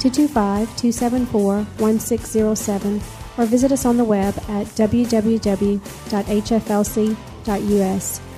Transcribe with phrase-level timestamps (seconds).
[0.00, 3.02] 225 274 1607
[3.36, 5.80] or visit us on the web at www.hflc.us.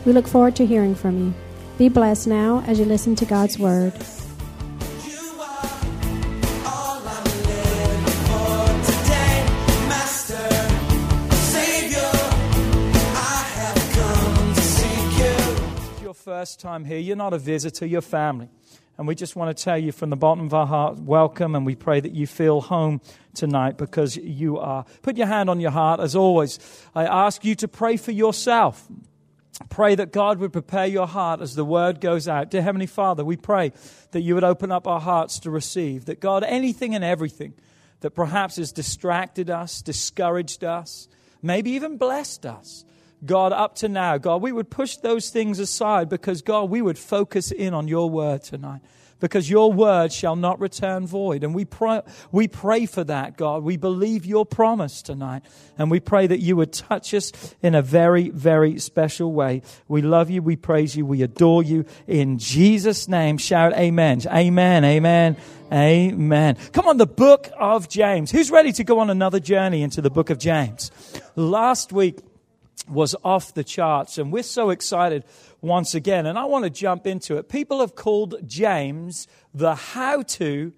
[0.04, 1.32] We look forward to hearing from you.
[1.78, 3.94] Be blessed now as you listen to God's Word.
[16.02, 18.48] Your first time here, you're not a visitor, you're family.
[18.98, 21.64] And we just want to tell you from the bottom of our heart, welcome, and
[21.64, 23.00] we pray that you feel home
[23.34, 24.84] tonight because you are.
[25.00, 26.58] Put your hand on your heart, as always.
[26.94, 28.86] I ask you to pray for yourself.
[29.70, 32.50] Pray that God would prepare your heart as the word goes out.
[32.50, 33.72] Dear Heavenly Father, we pray
[34.10, 36.04] that you would open up our hearts to receive.
[36.04, 37.54] That God, anything and everything
[38.00, 41.08] that perhaps has distracted us, discouraged us,
[41.40, 42.84] maybe even blessed us,
[43.24, 46.98] God, up to now, God, we would push those things aside because, God, we would
[46.98, 48.80] focus in on your word tonight.
[49.20, 51.44] Because your word shall not return void.
[51.44, 52.00] And we pray,
[52.32, 53.62] we pray for that, God.
[53.62, 55.44] We believe your promise tonight.
[55.78, 57.30] And we pray that you would touch us
[57.62, 59.62] in a very, very special way.
[59.86, 60.42] We love you.
[60.42, 61.06] We praise you.
[61.06, 61.84] We adore you.
[62.08, 64.22] In Jesus' name, shout amen.
[64.26, 64.84] Amen.
[64.84, 65.36] Amen.
[65.72, 66.56] Amen.
[66.72, 68.32] Come on, the book of James.
[68.32, 70.90] Who's ready to go on another journey into the book of James?
[71.36, 72.18] Last week,
[72.88, 75.24] was off the charts, and we're so excited
[75.60, 76.26] once again.
[76.26, 77.48] And I want to jump into it.
[77.48, 80.72] People have called James the how to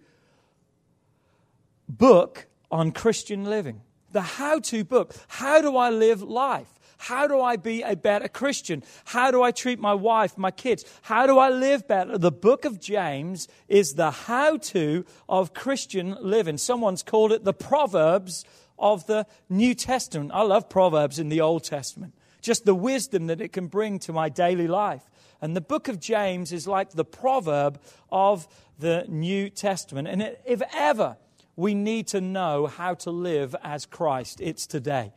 [1.89, 3.81] book on Christian living.
[4.13, 5.15] The how to book.
[5.29, 6.69] How do I live life?
[6.99, 8.83] How do I be a better Christian?
[9.05, 10.85] How do I treat my wife, my kids?
[11.03, 12.17] How do I live better?
[12.17, 16.57] The book of James is the how to of Christian living.
[16.57, 18.45] Someone's called it the Proverbs
[18.79, 20.31] of the New Testament.
[20.35, 24.13] I love Proverbs in the Old Testament, just the wisdom that it can bring to
[24.13, 25.03] my daily life.
[25.41, 27.81] And the book of James is like the proverb
[28.11, 28.49] of
[28.79, 30.09] the New Testament.
[30.09, 31.17] And if ever
[31.57, 35.13] we need to know how to live as Christ, it's today.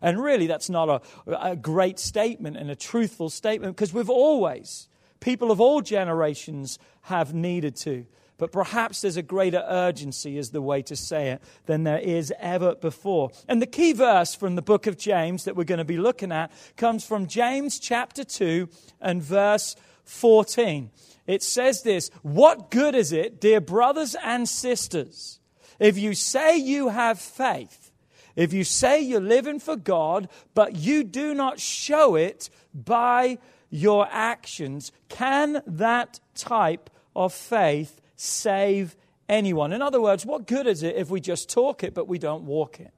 [0.00, 4.88] And really, that's not a, a great statement and a truthful statement because we've always,
[5.20, 8.04] people of all generations, have needed to.
[8.42, 12.32] But perhaps there's a greater urgency, is the way to say it, than there is
[12.40, 13.30] ever before.
[13.46, 16.32] And the key verse from the book of James that we're going to be looking
[16.32, 18.68] at comes from James chapter 2
[19.00, 19.76] and verse
[20.06, 20.90] 14.
[21.28, 25.38] It says this What good is it, dear brothers and sisters,
[25.78, 27.92] if you say you have faith?
[28.34, 33.38] If you say you're living for God, but you do not show it by
[33.70, 38.96] your actions, can that type of faith save
[39.28, 39.72] anyone?
[39.72, 42.44] In other words, what good is it if we just talk it but we don't
[42.44, 42.92] walk it?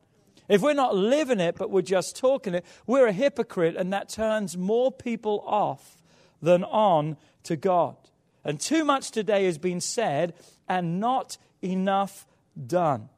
[0.48, 4.08] If we're not living it but we're just talking it, we're a hypocrite and that
[4.08, 6.02] turns more people off
[6.42, 7.96] than on to God.
[8.44, 10.34] And too much today has been said
[10.68, 12.26] and not enough
[12.66, 13.08] done.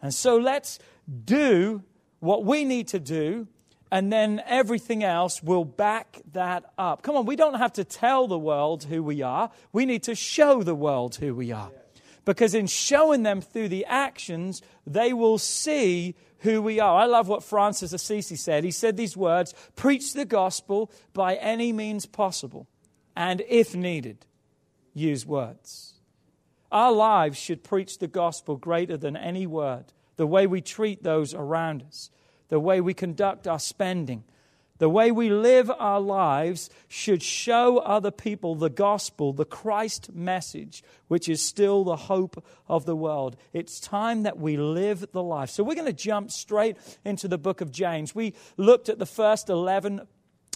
[0.00, 0.78] And so let's
[1.24, 1.82] do
[2.20, 3.48] what we need to do,
[3.94, 7.04] and then everything else will back that up.
[7.04, 10.16] Come on, we don't have to tell the world who we are, we need to
[10.16, 11.70] show the world who we are.
[12.24, 16.98] Because in showing them through the actions, they will see who we are.
[16.98, 18.64] I love what Francis Assisi said.
[18.64, 22.66] He said these words Preach the gospel by any means possible,
[23.14, 24.26] and if needed,
[24.92, 25.94] use words.
[26.72, 31.32] Our lives should preach the gospel greater than any word the way we treat those
[31.32, 32.10] around us,
[32.48, 34.24] the way we conduct our spending,
[34.78, 40.82] the way we live our lives should show other people the gospel, the Christ message,
[41.06, 43.36] which is still the hope of the world.
[43.52, 45.50] It's time that we live the life.
[45.50, 48.14] So we're going to jump straight into the book of James.
[48.14, 50.08] We looked at the first 11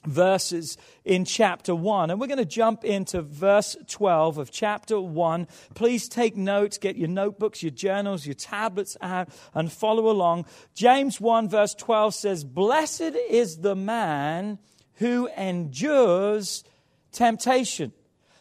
[0.07, 2.11] verses in chapter 1.
[2.11, 5.47] And we're going to jump into verse 12 of chapter 1.
[5.75, 10.47] Please take notes, get your notebooks, your journals, your tablets out, and follow along.
[10.75, 14.59] James 1, verse 12 says, Blessed is the man
[14.95, 16.65] who endures
[17.13, 17.93] temptation.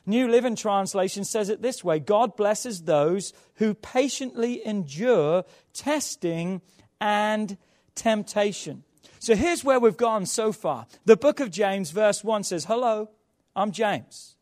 [0.06, 5.44] New Living Translation says it this way God blesses those who patiently endure
[5.74, 6.62] testing
[7.02, 7.58] and
[7.94, 8.84] temptation.
[9.20, 10.88] So here's where we've gone so far.
[11.06, 13.10] The book of James, verse 1 says, Hello,
[13.56, 14.36] I'm James.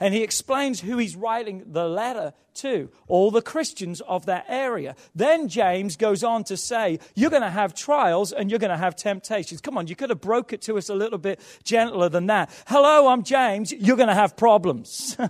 [0.00, 4.96] And he explains who he's writing the letter to, all the Christians of that area.
[5.14, 8.76] Then James goes on to say, You're going to have trials and you're going to
[8.76, 9.60] have temptations.
[9.60, 12.50] Come on, you could have broke it to us a little bit gentler than that.
[12.66, 13.72] Hello, I'm James.
[13.72, 15.16] You're going to have problems.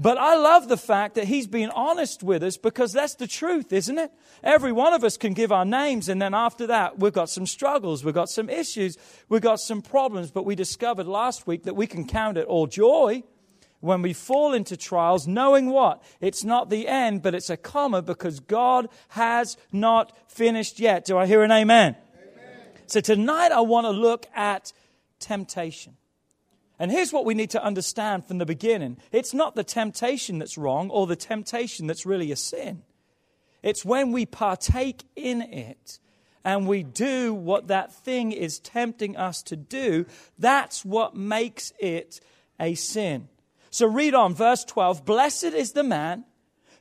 [0.00, 3.72] But I love the fact that he's being honest with us because that's the truth,
[3.72, 4.12] isn't it?
[4.44, 7.46] Every one of us can give our names, and then after that, we've got some
[7.46, 8.96] struggles, we've got some issues,
[9.28, 10.30] we've got some problems.
[10.30, 13.24] But we discovered last week that we can count it all joy
[13.80, 16.00] when we fall into trials, knowing what?
[16.20, 21.06] It's not the end, but it's a comma because God has not finished yet.
[21.06, 21.96] Do I hear an amen?
[21.96, 22.66] amen.
[22.86, 24.72] So tonight I want to look at
[25.18, 25.97] temptation.
[26.78, 30.58] And here's what we need to understand from the beginning it's not the temptation that's
[30.58, 32.82] wrong or the temptation that's really a sin.
[33.62, 35.98] It's when we partake in it
[36.44, 40.06] and we do what that thing is tempting us to do,
[40.38, 42.20] that's what makes it
[42.60, 43.28] a sin.
[43.70, 46.24] So read on, verse 12 Blessed is the man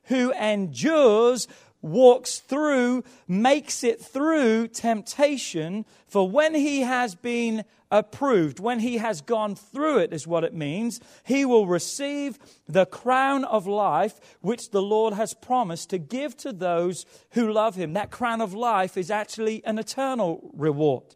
[0.04, 1.48] who endures,
[1.82, 9.22] walks through, makes it through temptation, for when he has been approved, when he has
[9.22, 12.38] gone through it, is what it means, he will receive
[12.68, 17.76] the crown of life which the Lord has promised to give to those who love
[17.76, 17.94] him.
[17.94, 21.16] That crown of life is actually an eternal reward.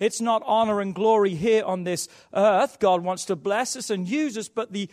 [0.00, 2.78] It's not honor and glory here on this earth.
[2.80, 4.88] God wants to bless us and use us, but the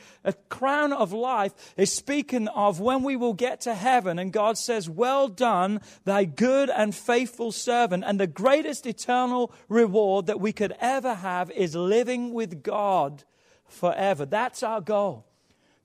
[0.50, 4.89] crown of life is speaking of when we will get to heaven and God says,
[4.89, 8.04] Well done, thy good and faithful servant.
[8.06, 13.24] And the greatest eternal reward that we could ever have is living with God
[13.65, 14.25] forever.
[14.25, 15.25] That's our goal.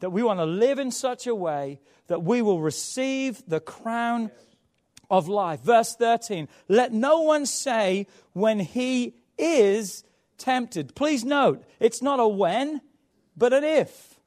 [0.00, 1.78] That we want to live in such a way
[2.08, 4.30] that we will receive the crown
[5.12, 5.60] of life.
[5.60, 10.02] Verse 13 Let no one say when he is
[10.38, 10.96] tempted.
[10.96, 12.80] Please note, it's not a when,
[13.36, 14.18] but an if.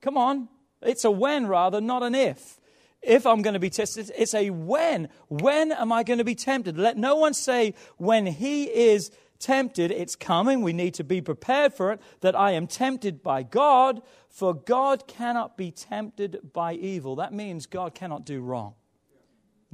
[0.00, 0.48] Come on.
[0.80, 2.60] It's a when rather, not an if.
[3.02, 5.08] If I'm going to be tested, it's a when.
[5.26, 6.78] When am I going to be tempted?
[6.78, 9.10] Let no one say when he is
[9.40, 10.62] tempted, it's coming.
[10.62, 12.00] We need to be prepared for it.
[12.20, 17.16] That I am tempted by God, for God cannot be tempted by evil.
[17.16, 18.74] That means God cannot do wrong.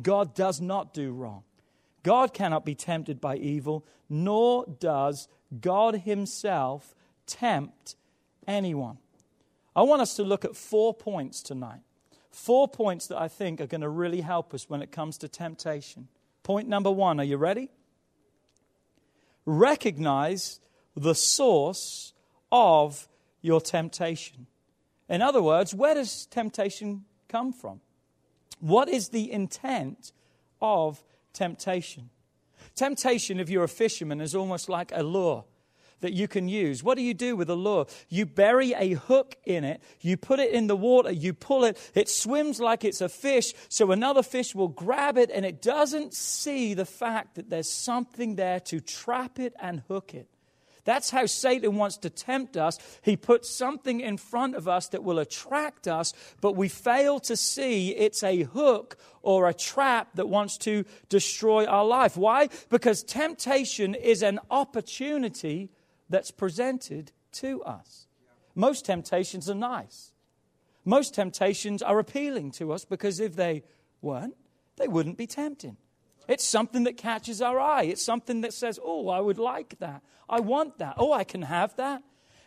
[0.01, 1.45] God does not do wrong.
[2.03, 5.29] God cannot be tempted by evil, nor does
[5.61, 6.95] God Himself
[7.27, 7.97] tempt
[8.47, 8.99] anyone.
[9.75, 11.81] I want us to look at four points tonight.
[12.31, 15.29] Four points that I think are going to really help us when it comes to
[15.29, 16.09] temptation.
[16.43, 17.71] Point number one, are you ready?
[19.47, 20.61] Recognize
[20.97, 22.13] the source
[22.53, 23.09] of
[23.41, 24.47] your temptation.
[25.09, 27.81] In other words, where does temptation come from?
[28.65, 30.13] What is the intent
[30.63, 32.09] of temptation?
[32.75, 35.45] Temptation, if you're a fisherman, is almost like a lure
[36.01, 36.83] that you can use.
[36.83, 37.85] What do you do with a lure?
[38.09, 41.79] You bury a hook in it, you put it in the water, you pull it,
[41.95, 46.15] it swims like it's a fish, so another fish will grab it and it doesn't
[46.15, 50.34] see the fact that there's something there to trap it and hook it.
[50.85, 52.79] That's how Satan wants to tempt us.
[53.03, 57.37] He puts something in front of us that will attract us, but we fail to
[57.37, 62.17] see it's a hook or a trap that wants to destroy our life.
[62.17, 62.49] Why?
[62.69, 65.71] Because temptation is an opportunity
[66.11, 68.07] that's presented to us.
[68.55, 70.13] Most temptations are nice.
[70.85, 73.63] Most temptations are appealing to us because if they
[74.03, 74.37] weren't,
[74.77, 75.79] they wouldn't be tempting.
[76.29, 77.85] It's something that catches our eye.
[77.85, 80.03] It's something that says, Oh, I would like that.
[80.29, 80.95] I want that.
[80.99, 82.03] Oh, I can have that.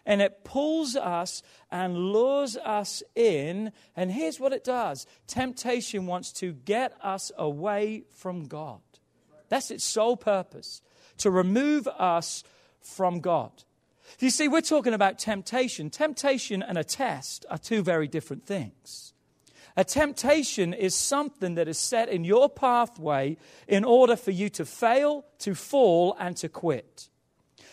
[0.05, 3.73] And it pulls us and lures us in.
[3.95, 8.81] And here's what it does temptation wants to get us away from God.
[9.49, 10.81] That's its sole purpose
[11.17, 12.43] to remove us
[12.79, 13.63] from God.
[14.19, 15.89] You see, we're talking about temptation.
[15.89, 19.13] Temptation and a test are two very different things.
[19.77, 24.65] A temptation is something that is set in your pathway in order for you to
[24.65, 27.09] fail, to fall, and to quit.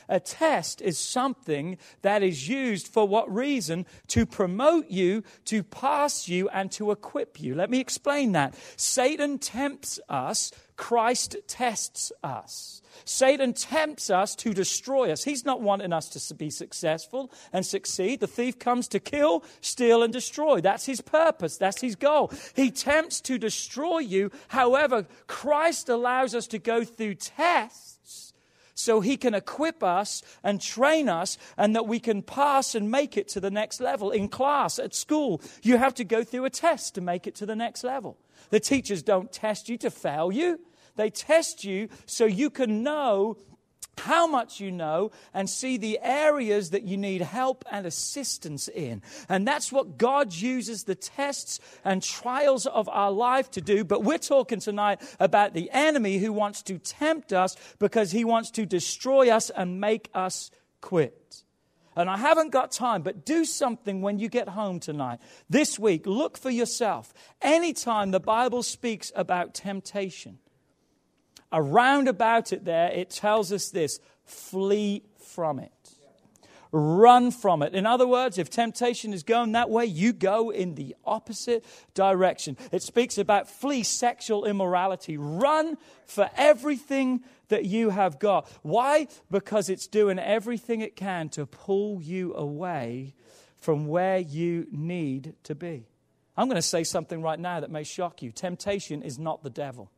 [0.08, 3.86] A test is something that is used for what reason?
[4.08, 7.54] To promote you, to pass you, and to equip you.
[7.54, 8.54] Let me explain that.
[8.76, 12.82] Satan tempts us, Christ tests us.
[13.04, 15.24] Satan tempts us to destroy us.
[15.24, 18.20] He's not wanting us to be successful and succeed.
[18.20, 20.60] The thief comes to kill, steal, and destroy.
[20.60, 21.56] That's his purpose.
[21.56, 22.32] That's his goal.
[22.54, 24.30] He tempts to destroy you.
[24.48, 27.93] However, Christ allows us to go through tests
[28.74, 33.16] so he can equip us and train us and that we can pass and make
[33.16, 34.10] it to the next level.
[34.10, 37.46] In class, at school, you have to go through a test to make it to
[37.46, 38.18] the next level.
[38.50, 40.60] The teachers don't test you to fail you.
[40.96, 43.36] They test you so you can know
[43.98, 49.02] how much you know and see the areas that you need help and assistance in.
[49.28, 53.84] And that's what God uses the tests and trials of our life to do.
[53.84, 58.50] But we're talking tonight about the enemy who wants to tempt us because he wants
[58.52, 61.42] to destroy us and make us quit.
[61.96, 65.20] And I haven't got time, but do something when you get home tonight.
[65.48, 67.14] This week, look for yourself.
[67.40, 70.38] Anytime the Bible speaks about temptation,
[71.52, 75.72] around about it there, it tells us this flee from it.
[76.76, 77.72] Run from it.
[77.72, 82.56] In other words, if temptation is going that way, you go in the opposite direction.
[82.72, 85.16] It speaks about flee sexual immorality.
[85.16, 88.50] Run for everything that you have got.
[88.62, 89.06] Why?
[89.30, 93.14] Because it's doing everything it can to pull you away
[93.56, 95.86] from where you need to be.
[96.36, 98.32] I'm going to say something right now that may shock you.
[98.32, 99.92] Temptation is not the devil.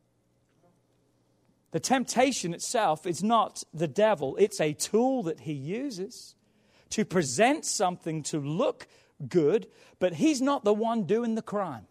[1.71, 6.35] The temptation itself is not the devil, it's a tool that he uses
[6.91, 8.87] to present something to look
[9.27, 9.67] good,
[9.99, 11.87] but he's not the one doing the crime.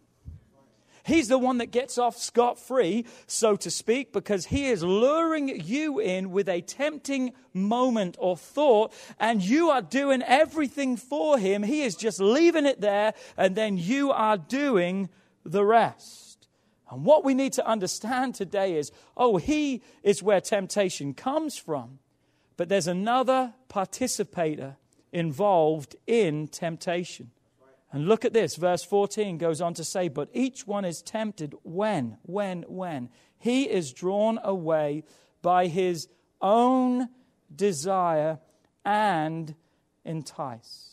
[1.05, 5.47] He's the one that gets off scot free, so to speak, because he is luring
[5.63, 11.63] you in with a tempting moment or thought, and you are doing everything for him.
[11.63, 15.07] He is just leaving it there, and then you are doing
[15.45, 16.26] the rest.
[16.89, 21.99] And what we need to understand today is oh, He is where temptation comes from,
[22.55, 24.77] but there's another participator
[25.11, 27.31] involved in temptation.
[27.91, 31.55] And look at this, verse 14 goes on to say, But each one is tempted
[31.63, 33.09] when, when, when?
[33.39, 35.03] He is drawn away
[35.41, 36.09] by his
[36.41, 37.09] own
[37.53, 38.39] desire
[38.83, 39.55] and
[40.03, 40.86] enticed.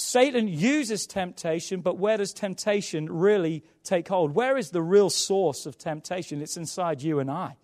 [0.00, 4.32] Satan uses temptation, but where does temptation really take hold?
[4.32, 6.40] Where is the real source of temptation?
[6.40, 7.56] It's inside you and I.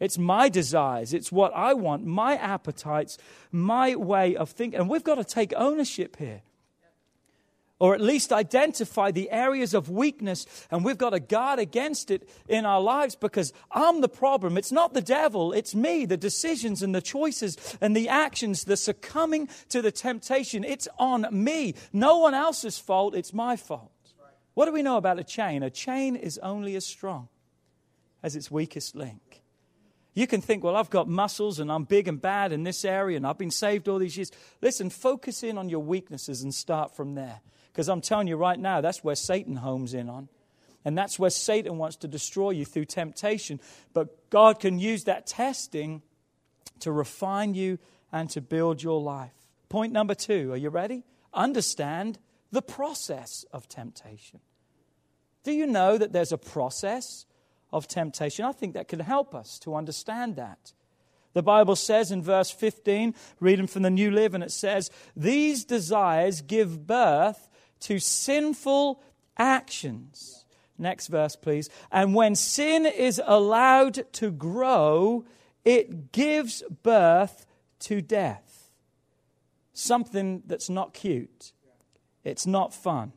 [0.00, 1.12] It's my desires.
[1.12, 3.18] It's what I want, my appetites,
[3.52, 4.80] my way of thinking.
[4.80, 6.40] And we've got to take ownership here
[7.78, 12.28] or at least identify the areas of weakness, and we've got to guard against it
[12.48, 14.58] in our lives because I'm the problem.
[14.58, 18.76] It's not the devil, it's me, the decisions and the choices and the actions, the
[18.76, 20.64] succumbing to the temptation.
[20.64, 21.74] It's on me.
[21.92, 23.92] No one else's fault, it's my fault.
[24.54, 25.62] What do we know about a chain?
[25.62, 27.28] A chain is only as strong
[28.24, 29.42] as its weakest link.
[30.14, 33.16] You can think, well, I've got muscles and I'm big and bad in this area
[33.16, 34.32] and I've been saved all these years.
[34.60, 37.40] Listen, focus in on your weaknesses and start from there.
[37.72, 40.28] Because I'm telling you right now, that's where Satan homes in on.
[40.84, 43.60] And that's where Satan wants to destroy you through temptation.
[43.92, 46.02] But God can use that testing
[46.80, 47.78] to refine you
[48.12, 49.32] and to build your life.
[49.68, 51.04] Point number two, are you ready?
[51.34, 52.18] Understand
[52.50, 54.40] the process of temptation.
[55.44, 57.26] Do you know that there's a process
[57.72, 58.44] of temptation?
[58.44, 60.72] I think that can help us to understand that.
[61.34, 66.40] The Bible says in verse 15, reading from the New Living, it says, These desires
[66.40, 67.47] give birth
[67.80, 69.02] to sinful
[69.36, 70.44] actions.
[70.78, 71.68] Next verse, please.
[71.90, 75.24] And when sin is allowed to grow,
[75.64, 77.46] it gives birth
[77.80, 78.70] to death.
[79.72, 81.52] Something that's not cute,
[82.24, 83.12] it's not fun.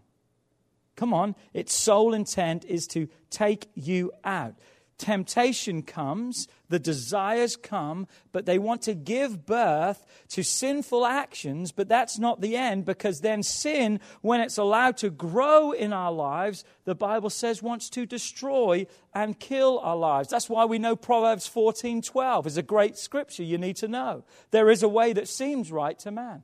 [0.96, 4.56] Come on, its sole intent is to take you out
[5.02, 11.88] temptation comes, the desires come, but they want to give birth to sinful actions, but
[11.88, 16.64] that's not the end because then sin, when it's allowed to grow in our lives,
[16.86, 20.30] the Bible says wants to destroy and kill our lives.
[20.30, 24.24] That's why we know Proverbs 14:12 is a great scripture you need to know.
[24.50, 26.44] There is a way that seems right to man.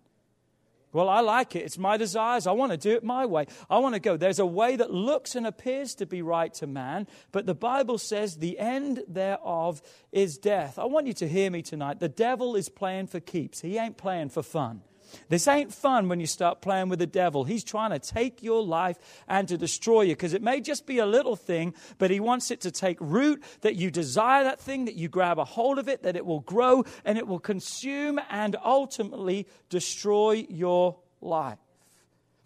[0.94, 1.64] Well, I like it.
[1.64, 2.48] It's my desires.
[2.48, 3.46] I want to do it my way.
[3.70, 4.16] I want to go.
[4.16, 7.98] There's a way that looks and appears to be right to man, but the Bible
[7.98, 10.80] says the end thereof is death.
[10.80, 12.00] I want you to hear me tonight.
[12.00, 14.82] The devil is playing for keeps, he ain't playing for fun.
[15.30, 17.44] This ain't fun when you start playing with the devil.
[17.44, 18.98] He's trying to take your life
[19.28, 22.52] and to destroy you because it may just be a little thing, but he wants
[22.52, 25.88] it to take root, that you desire that thing, that you grab a hold of
[25.88, 31.60] it, that it will grow and it will consume and ultimately destroy your life.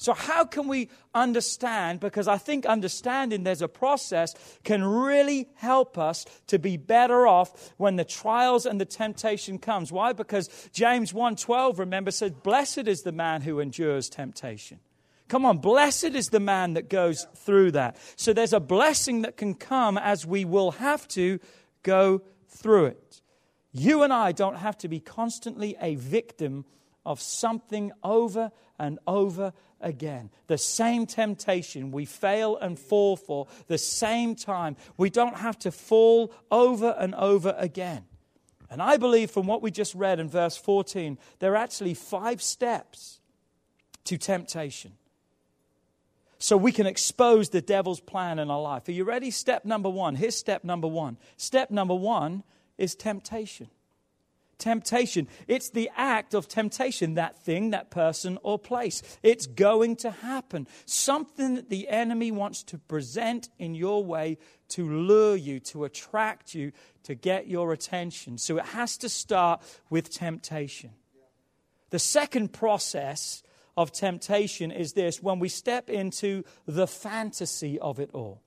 [0.01, 1.99] So, how can we understand?
[1.99, 7.71] Because I think understanding there's a process can really help us to be better off
[7.77, 9.91] when the trials and the temptation comes.
[9.91, 10.13] Why?
[10.13, 14.79] Because James 1:12, remember, says, Blessed is the man who endures temptation.
[15.27, 17.95] Come on, blessed is the man that goes through that.
[18.15, 21.39] So there's a blessing that can come as we will have to
[21.83, 23.21] go through it.
[23.71, 26.65] You and I don't have to be constantly a victim
[27.05, 30.29] of something over and over again.
[30.47, 34.75] The same temptation we fail and fall for, the same time.
[34.97, 38.05] We don't have to fall over and over again.
[38.69, 42.41] And I believe from what we just read in verse 14, there are actually five
[42.41, 43.19] steps
[44.05, 44.93] to temptation.
[46.39, 48.87] So we can expose the devil's plan in our life.
[48.87, 49.29] Are you ready?
[49.29, 50.15] Step number one.
[50.15, 51.17] Here's step number one.
[51.37, 52.43] Step number one
[52.77, 53.67] is temptation.
[54.61, 55.27] Temptation.
[55.47, 59.01] It's the act of temptation, that thing, that person, or place.
[59.23, 60.67] It's going to happen.
[60.85, 64.37] Something that the enemy wants to present in your way
[64.69, 68.37] to lure you, to attract you, to get your attention.
[68.37, 70.91] So it has to start with temptation.
[71.89, 73.41] The second process
[73.75, 78.43] of temptation is this when we step into the fantasy of it all.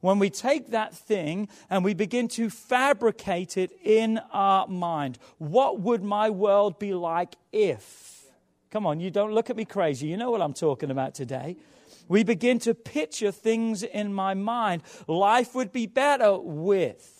[0.00, 5.80] When we take that thing and we begin to fabricate it in our mind, what
[5.80, 8.26] would my world be like if?
[8.70, 10.06] Come on, you don't look at me crazy.
[10.06, 11.56] You know what I'm talking about today.
[12.06, 14.82] We begin to picture things in my mind.
[15.06, 17.14] Life would be better with.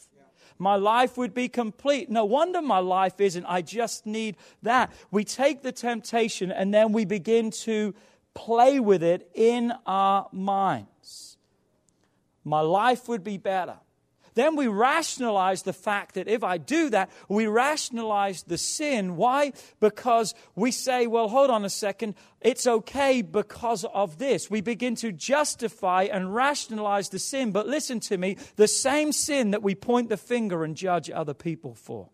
[0.58, 2.11] My life would be complete.
[2.11, 3.47] No wonder my life isn't.
[3.47, 4.92] I just need that.
[5.11, 7.94] We take the temptation and then we begin to
[8.35, 10.98] play with it in our minds.
[12.49, 13.78] My life would be better.
[14.35, 19.17] Then we rationalize the fact that if I do that, we rationalize the sin.
[19.17, 19.52] Why?
[19.81, 24.49] Because we say, well, hold on a second, it's okay because of this.
[24.49, 27.50] We begin to justify and rationalize the sin.
[27.50, 31.35] But listen to me, the same sin that we point the finger and judge other
[31.35, 32.09] people for.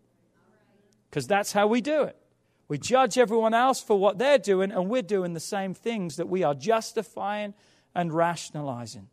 [1.11, 2.17] Because that's how we do it.
[2.67, 6.27] We judge everyone else for what they're doing, and we're doing the same things that
[6.27, 7.53] we are justifying
[7.93, 9.09] and rationalizing.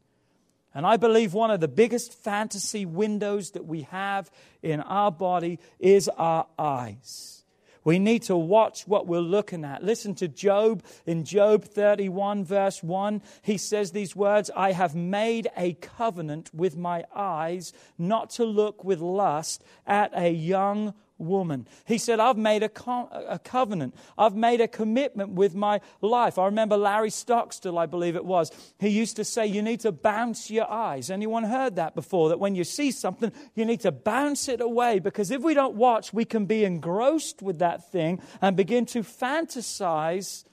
[0.75, 4.31] And I believe one of the biggest fantasy windows that we have
[4.62, 7.43] in our body is our eyes.
[7.85, 9.83] We need to watch what we're looking at.
[9.83, 13.23] Listen to Job in Job 31, verse 1.
[13.43, 18.85] He says these words I have made a covenant with my eyes not to look
[18.85, 21.66] with lust at a young woman.
[21.87, 23.95] He said, I've made a, co- a, covenant.
[24.19, 26.38] I've made a commitment with my life.
[26.38, 28.50] I remember Larry Stockstill, I believe it was.
[28.78, 31.11] He used to say, You need to bounce your eyes.
[31.11, 32.28] Anyone heard that before?
[32.31, 35.75] That when you see something, you need to bounce it away because if we don't
[35.75, 40.44] watch, we can be engrossed with that thing and begin to fantasize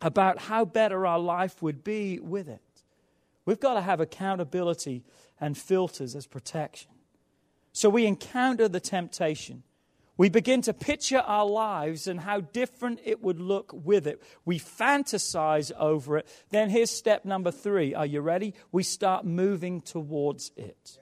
[0.00, 2.60] about how better our life would be with it.
[3.44, 5.04] We've got to have accountability
[5.40, 6.90] and filters as protection.
[7.72, 9.62] So we encounter the temptation.
[10.22, 14.22] We begin to picture our lives and how different it would look with it.
[14.44, 16.28] We fantasize over it.
[16.50, 17.92] Then here's step number three.
[17.92, 18.54] Are you ready?
[18.70, 21.00] We start moving towards it.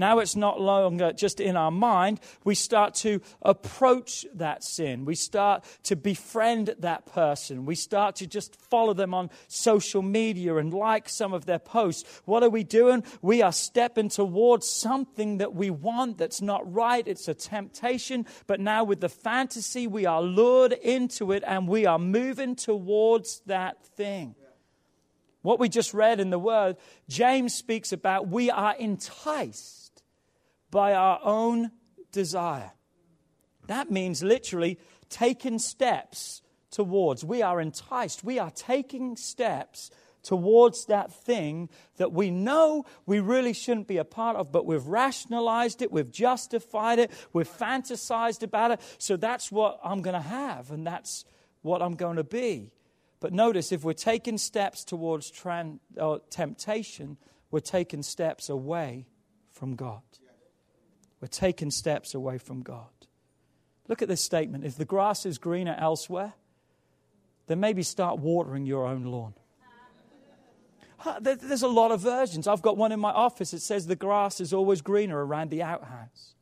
[0.00, 2.20] Now it's not longer just in our mind.
[2.42, 5.04] We start to approach that sin.
[5.04, 7.66] We start to befriend that person.
[7.66, 12.22] We start to just follow them on social media and like some of their posts.
[12.24, 13.04] What are we doing?
[13.20, 17.06] We are stepping towards something that we want that's not right.
[17.06, 18.24] It's a temptation.
[18.46, 23.42] But now with the fantasy, we are lured into it and we are moving towards
[23.44, 24.34] that thing.
[25.42, 29.79] What we just read in the word, James speaks about we are enticed
[30.70, 31.70] by our own
[32.12, 32.72] desire.
[33.66, 34.78] That means literally
[35.08, 37.24] taking steps towards.
[37.24, 38.24] We are enticed.
[38.24, 39.90] We are taking steps
[40.22, 44.86] towards that thing that we know we really shouldn't be a part of, but we've
[44.86, 48.80] rationalized it, we've justified it, we've fantasized about it.
[48.98, 51.24] So that's what I'm going to have, and that's
[51.62, 52.72] what I'm going to be.
[53.20, 57.18] But notice, if we're taking steps towards tran- uh, temptation,
[57.50, 59.06] we're taking steps away
[59.50, 60.02] from God.
[61.20, 62.88] We're taking steps away from God.
[63.88, 64.64] Look at this statement.
[64.64, 66.34] If the grass is greener elsewhere,
[67.46, 69.34] then maybe start watering your own lawn.
[71.20, 72.46] There's a lot of versions.
[72.46, 73.52] I've got one in my office.
[73.52, 76.34] It says the grass is always greener around the outhouse.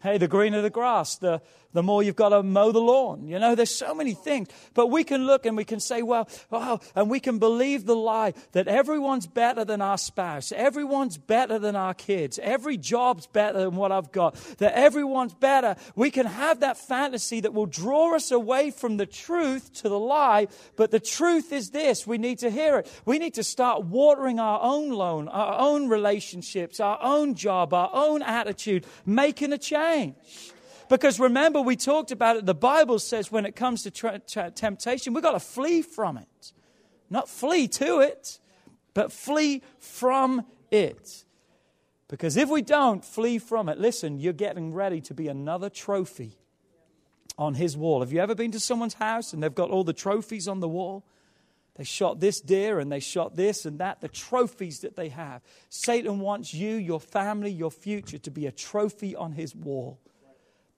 [0.00, 1.42] Hey, the greener the grass, the,
[1.78, 3.28] the more you've got to mow the lawn.
[3.28, 4.48] You know, there's so many things.
[4.74, 7.94] But we can look and we can say, well, oh, and we can believe the
[7.94, 10.50] lie that everyone's better than our spouse.
[10.50, 12.40] Everyone's better than our kids.
[12.42, 14.34] Every job's better than what I've got.
[14.58, 15.76] That everyone's better.
[15.94, 20.00] We can have that fantasy that will draw us away from the truth to the
[20.00, 20.48] lie.
[20.74, 22.92] But the truth is this we need to hear it.
[23.04, 27.90] We need to start watering our own loan, our own relationships, our own job, our
[27.92, 30.16] own attitude, making a change.
[30.88, 32.46] Because remember, we talked about it.
[32.46, 36.16] The Bible says when it comes to tra- tra- temptation, we've got to flee from
[36.16, 36.52] it.
[37.10, 38.38] Not flee to it,
[38.94, 41.24] but flee from it.
[42.08, 46.38] Because if we don't flee from it, listen, you're getting ready to be another trophy
[47.36, 48.00] on his wall.
[48.00, 50.68] Have you ever been to someone's house and they've got all the trophies on the
[50.68, 51.04] wall?
[51.76, 55.42] They shot this deer and they shot this and that, the trophies that they have.
[55.68, 60.00] Satan wants you, your family, your future to be a trophy on his wall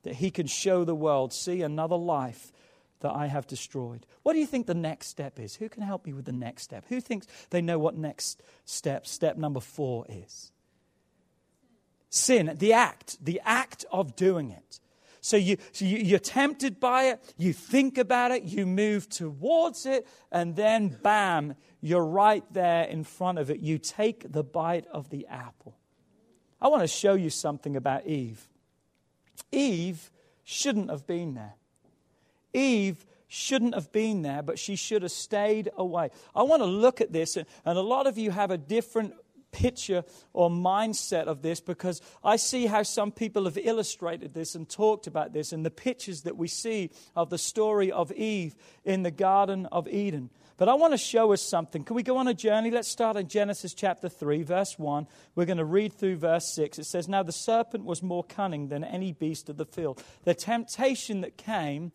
[0.03, 2.53] that he can show the world, see another life
[3.01, 4.07] that I have destroyed.
[4.23, 5.57] What do you think the next step is?
[5.57, 6.85] Who can help me with the next step?
[6.89, 10.53] Who thinks they know what next step, step number four is?
[12.11, 14.81] Sin, the act, the act of doing it.
[15.23, 19.85] So, you, so you, you're tempted by it, you think about it, you move towards
[19.85, 23.61] it, and then bam, you're right there in front of it.
[23.61, 25.77] You take the bite of the apple.
[26.61, 28.50] I want to show you something about Eve.
[29.53, 30.11] Eve
[30.45, 31.55] shouldn't have been there.
[32.53, 36.11] Eve shouldn't have been there, but she should have stayed away.
[36.35, 39.15] I want to look at this, and, a lot of you have a different
[39.53, 44.69] picture or mindset of this because I see how some people have illustrated this and
[44.69, 49.03] talked about this and the pictures that we see of the story of Eve in
[49.03, 50.31] the Garden of Eden.
[50.61, 51.85] But I want to show us something.
[51.85, 52.71] Can we go on a journey?
[52.71, 55.07] Let's start in Genesis chapter 3, verse 1.
[55.35, 56.79] We're going to read through verse 6.
[56.79, 60.05] It says, Now the serpent was more cunning than any beast of the field.
[60.25, 61.93] The temptation that came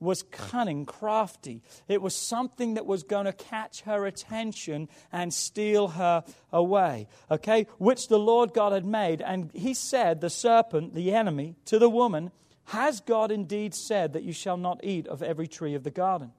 [0.00, 1.62] was cunning, crafty.
[1.86, 7.06] It was something that was going to catch her attention and steal her away.
[7.30, 7.68] Okay?
[7.78, 9.22] Which the Lord God had made.
[9.22, 12.32] And he said, the serpent, the enemy, to the woman,
[12.64, 16.32] Has God indeed said that you shall not eat of every tree of the garden?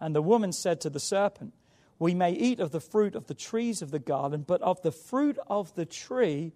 [0.00, 1.54] And the woman said to the serpent,
[1.98, 4.92] We may eat of the fruit of the trees of the garden, but of the
[4.92, 6.52] fruit of the tree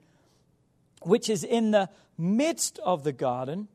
[1.03, 3.69] which is in the midst of the garden,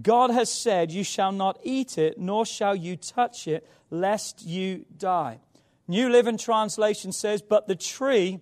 [0.00, 4.86] God has said, You shall not eat it, nor shall you touch it, lest you
[4.96, 5.40] die.
[5.86, 8.40] New Living Translation says, But the tree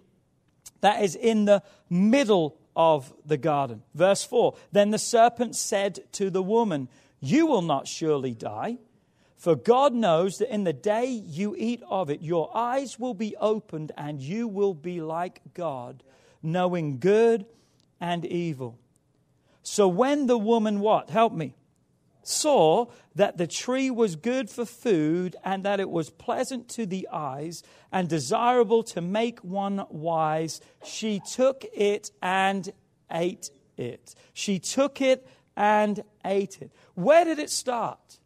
[0.80, 3.82] that is in the middle of the garden.
[3.94, 6.88] Verse 4 Then the serpent said to the woman,
[7.20, 8.78] You will not surely die.
[9.40, 13.34] For God knows that in the day you eat of it, your eyes will be
[13.40, 16.02] opened and you will be like God,
[16.42, 17.46] knowing good
[17.98, 18.78] and evil.
[19.62, 21.08] So when the woman, what?
[21.08, 21.54] Help me.
[22.22, 27.08] Saw that the tree was good for food and that it was pleasant to the
[27.10, 32.70] eyes and desirable to make one wise, she took it and
[33.10, 33.48] ate
[33.78, 34.14] it.
[34.34, 35.26] She took it
[35.56, 36.72] and ate it.
[36.92, 38.19] Where did it start?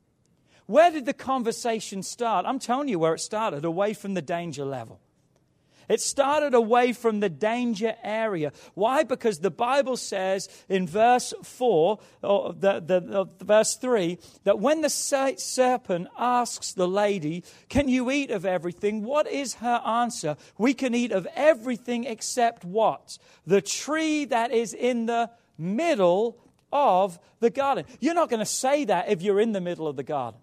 [0.66, 2.46] Where did the conversation start?
[2.46, 5.00] I'm telling you where it started, away from the danger level.
[5.88, 8.52] It started away from the danger area.
[8.74, 9.02] Why?
[9.02, 14.80] Because the Bible says in verse 4, or the, the, the, verse 3, that when
[14.80, 19.02] the serpent asks the lady, Can you eat of everything?
[19.04, 20.36] What is her answer?
[20.56, 23.18] We can eat of everything except what?
[23.46, 26.38] The tree that is in the middle
[26.72, 27.84] of the garden.
[28.00, 30.40] You're not going to say that if you're in the middle of the garden.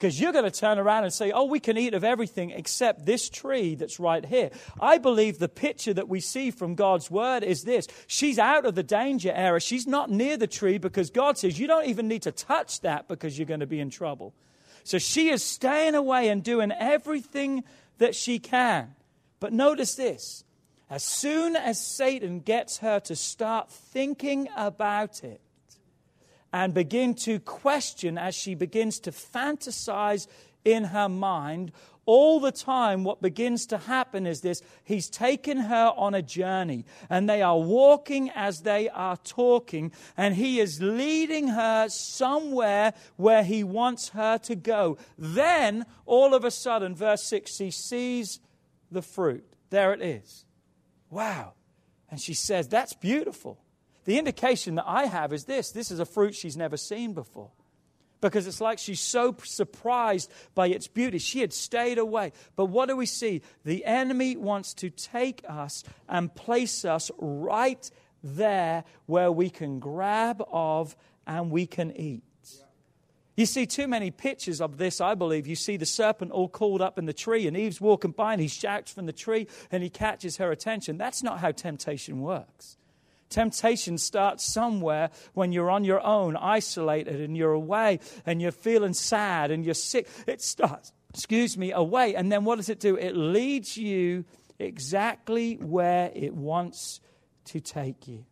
[0.00, 3.04] Because you're going to turn around and say, oh, we can eat of everything except
[3.04, 4.48] this tree that's right here.
[4.80, 8.74] I believe the picture that we see from God's word is this she's out of
[8.74, 9.60] the danger area.
[9.60, 13.08] She's not near the tree because God says, you don't even need to touch that
[13.08, 14.32] because you're going to be in trouble.
[14.84, 17.62] So she is staying away and doing everything
[17.98, 18.94] that she can.
[19.38, 20.44] But notice this
[20.88, 25.42] as soon as Satan gets her to start thinking about it,
[26.52, 30.26] and begin to question as she begins to fantasize
[30.64, 31.72] in her mind.
[32.06, 36.84] All the time, what begins to happen is this He's taken her on a journey,
[37.08, 43.44] and they are walking as they are talking, and He is leading her somewhere where
[43.44, 44.98] He wants her to go.
[45.16, 48.40] Then, all of a sudden, verse 6, she sees
[48.90, 49.44] the fruit.
[49.68, 50.44] There it is.
[51.10, 51.52] Wow.
[52.10, 53.62] And she says, That's beautiful.
[54.04, 57.50] The indication that I have is this this is a fruit she's never seen before.
[58.20, 61.18] Because it's like she's so surprised by its beauty.
[61.18, 62.32] She had stayed away.
[62.54, 63.40] But what do we see?
[63.64, 67.90] The enemy wants to take us and place us right
[68.22, 72.22] there where we can grab of and we can eat.
[73.36, 75.46] You see too many pictures of this, I believe.
[75.46, 78.42] You see the serpent all called up in the tree, and Eve's walking by, and
[78.42, 80.98] he shouts from the tree, and he catches her attention.
[80.98, 82.76] That's not how temptation works.
[83.30, 88.92] Temptation starts somewhere when you're on your own, isolated, and you're away, and you're feeling
[88.92, 90.08] sad and you're sick.
[90.26, 92.16] It starts, excuse me, away.
[92.16, 92.96] And then what does it do?
[92.96, 94.24] It leads you
[94.58, 97.00] exactly where it wants
[97.46, 98.24] to take you.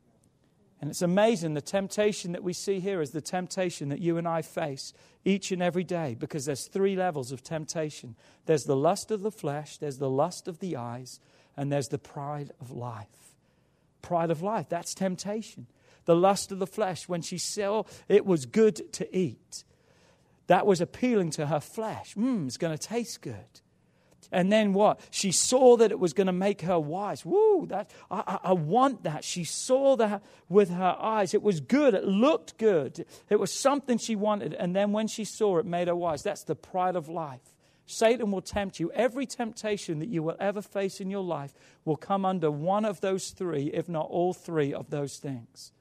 [0.80, 4.28] And it's amazing the temptation that we see here is the temptation that you and
[4.28, 4.92] I face
[5.24, 8.14] each and every day because there's three levels of temptation
[8.46, 11.18] there's the lust of the flesh, there's the lust of the eyes,
[11.56, 13.27] and there's the pride of life
[14.02, 14.68] pride of life.
[14.68, 15.66] That's temptation.
[16.04, 19.64] The lust of the flesh, when she saw it was good to eat,
[20.46, 22.14] that was appealing to her flesh.
[22.14, 23.60] Mmm, it's going to taste good.
[24.30, 25.00] And then what?
[25.10, 27.24] She saw that it was going to make her wise.
[27.24, 29.24] Woo, that, I, I, I want that.
[29.24, 31.34] She saw that with her eyes.
[31.34, 31.94] It was good.
[31.94, 33.06] It looked good.
[33.30, 34.54] It was something she wanted.
[34.54, 36.22] And then when she saw it, made her wise.
[36.22, 37.54] That's the pride of life.
[37.90, 38.92] Satan will tempt you.
[38.92, 41.54] Every temptation that you will ever face in your life
[41.86, 45.72] will come under one of those three, if not all three of those things.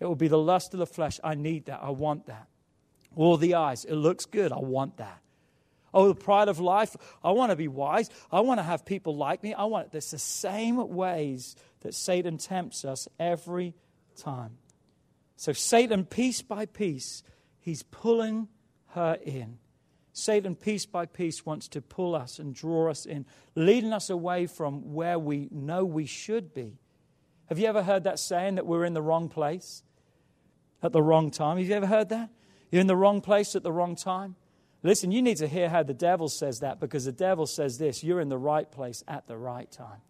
[0.00, 1.18] It will be the lust of the flesh.
[1.24, 1.80] I need that.
[1.82, 2.48] I want that.
[3.16, 3.86] Or the eyes.
[3.86, 4.52] It looks good.
[4.52, 5.22] I want that.
[5.94, 6.94] Oh, the pride of life.
[7.24, 8.10] I want to be wise.
[8.30, 9.54] I want to have people like me.
[9.54, 9.96] I want it.
[9.96, 13.74] It's the same ways that Satan tempts us every
[14.14, 14.58] time.
[15.36, 17.22] So, Satan, piece by piece,
[17.60, 18.48] he's pulling
[18.88, 19.56] her in.
[20.20, 24.46] Satan, piece by piece, wants to pull us and draw us in, leading us away
[24.46, 26.78] from where we know we should be.
[27.46, 29.82] Have you ever heard that saying that we're in the wrong place
[30.82, 31.58] at the wrong time?
[31.58, 32.30] Have you ever heard that?
[32.70, 34.36] You're in the wrong place at the wrong time?
[34.82, 38.02] Listen, you need to hear how the devil says that because the devil says this
[38.02, 40.00] you're in the right place at the right time.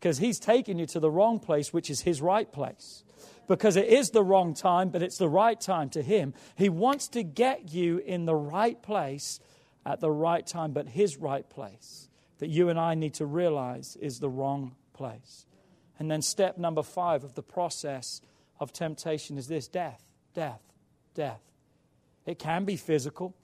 [0.00, 3.04] Because he's taking you to the wrong place, which is his right place.
[3.48, 6.34] Because it is the wrong time, but it's the right time to him.
[6.56, 9.40] He wants to get you in the right place
[9.84, 13.96] at the right time, but his right place that you and I need to realize
[14.00, 15.46] is the wrong place.
[15.98, 18.20] And then, step number five of the process
[18.58, 20.02] of temptation is this death,
[20.34, 20.62] death,
[21.14, 21.40] death.
[22.26, 23.36] It can be physical.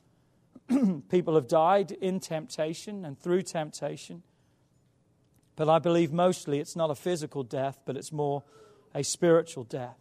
[1.09, 4.23] People have died in temptation and through temptation.
[5.57, 8.45] But I believe mostly it's not a physical death, but it's more
[8.95, 9.99] a spiritual death.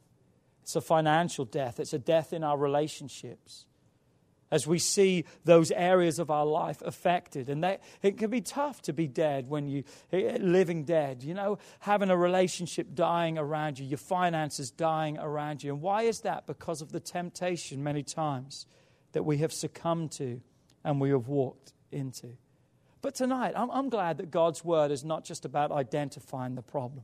[0.61, 1.79] It's a financial death.
[1.79, 3.65] It's a death in our relationships.
[4.51, 7.49] As we see those areas of our life affected.
[7.49, 11.23] And they, it can be tough to be dead when you eh, living dead.
[11.23, 15.73] You know, having a relationship dying around you, your finances dying around you.
[15.73, 16.47] And why is that?
[16.47, 18.65] Because of the temptation many times
[19.13, 20.41] that we have succumbed to
[20.83, 22.37] and we have walked into.
[23.01, 27.03] But tonight, I'm, I'm glad that God's word is not just about identifying the problem.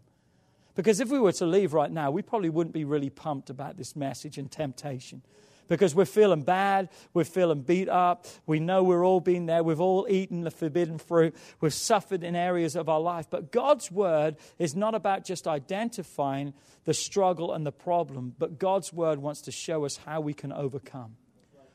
[0.75, 3.77] Because if we were to leave right now, we probably wouldn't be really pumped about
[3.77, 5.21] this message and temptation.
[5.67, 9.79] Because we're feeling bad, we're feeling beat up, we know we're all been there, we've
[9.79, 13.27] all eaten the forbidden fruit, we've suffered in areas of our life.
[13.29, 16.53] But God's word is not about just identifying
[16.85, 20.51] the struggle and the problem, but God's word wants to show us how we can
[20.51, 21.15] overcome.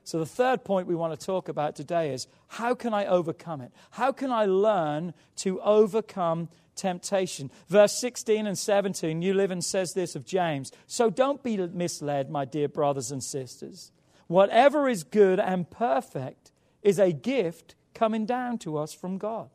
[0.04, 3.60] So, the third point we want to talk about today is how can I overcome
[3.60, 3.72] it?
[3.90, 7.50] How can I learn to overcome temptation?
[7.68, 12.46] Verse 16 and 17, New Living says this of James So don't be misled, my
[12.46, 13.92] dear brothers and sisters.
[14.28, 19.50] Whatever is good and perfect is a gift coming down to us from God,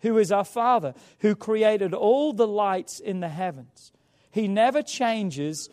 [0.00, 3.92] who is our Father, who created all the lights in the heavens.
[4.30, 5.68] He never changes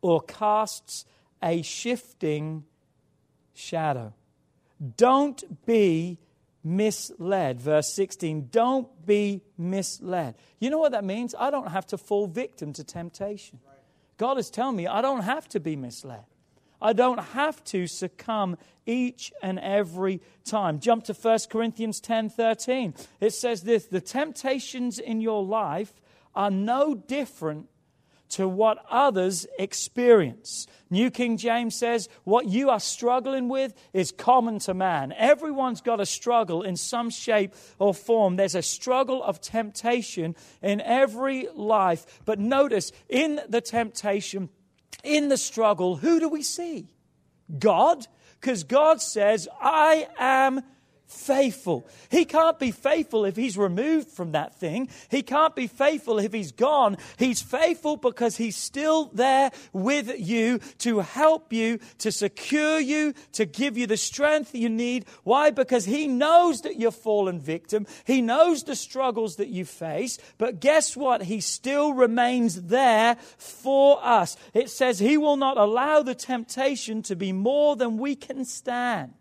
[0.00, 1.04] or casts
[1.42, 2.64] a shifting
[3.54, 4.14] shadow.
[4.96, 6.18] Don't be
[6.66, 7.60] misled.
[7.60, 10.34] Verse 16, don't be misled.
[10.58, 11.34] You know what that means?
[11.38, 13.60] I don't have to fall victim to temptation.
[14.16, 16.24] God is telling me I don't have to be misled.
[16.82, 20.80] I don't have to succumb each and every time.
[20.80, 22.94] Jump to 1 Corinthians 10 13.
[23.20, 25.94] It says this The temptations in your life
[26.34, 27.68] are no different
[28.30, 30.66] to what others experience.
[30.90, 35.12] New King James says, What you are struggling with is common to man.
[35.16, 38.36] Everyone's got a struggle in some shape or form.
[38.36, 42.20] There's a struggle of temptation in every life.
[42.24, 44.48] But notice, in the temptation,
[45.02, 46.88] in the struggle, who do we see?
[47.58, 48.06] God.
[48.40, 50.62] Because God says, I am
[51.06, 51.86] faithful.
[52.10, 54.88] He can't be faithful if he's removed from that thing.
[55.08, 56.96] He can't be faithful if he's gone.
[57.16, 63.46] He's faithful because he's still there with you to help you, to secure you, to
[63.46, 65.06] give you the strength you need.
[65.22, 65.50] Why?
[65.50, 67.86] Because he knows that you're fallen victim.
[68.04, 70.18] He knows the struggles that you face.
[70.38, 71.22] But guess what?
[71.22, 74.36] He still remains there for us.
[74.54, 79.14] It says he will not allow the temptation to be more than we can stand.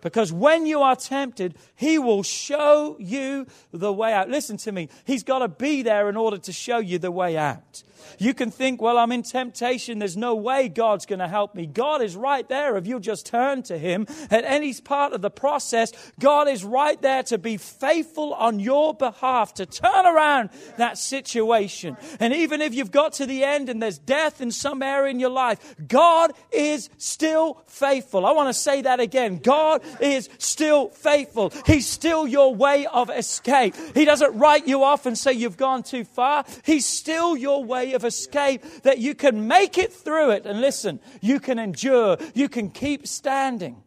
[0.00, 4.28] Because when you are tempted, He will show you the way out.
[4.28, 4.88] Listen to me.
[5.04, 7.82] He's got to be there in order to show you the way out.
[8.18, 9.98] You can think, well, I'm in temptation.
[9.98, 11.66] There's no way God's going to help me.
[11.66, 14.06] God is right there if you'll just turn to Him.
[14.30, 18.94] At any part of the process, God is right there to be faithful on your
[18.94, 21.96] behalf, to turn around that situation.
[22.18, 25.20] And even if you've got to the end and there's death in some area in
[25.20, 28.26] your life, God is still faithful.
[28.26, 29.38] I want to say that again.
[29.38, 31.52] God is still faithful.
[31.66, 33.74] He's still your way of escape.
[33.94, 36.44] He doesn't write you off and say you've gone too far.
[36.64, 40.46] He's still your way of escape that you can make it through it.
[40.46, 43.82] And listen, you can endure, you can keep standing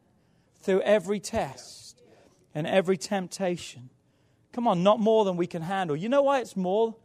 [0.62, 1.84] through every test.
[2.56, 3.90] and every temptation.
[4.52, 5.96] Come on, not more than we can handle.
[5.96, 6.96] You know why it's more?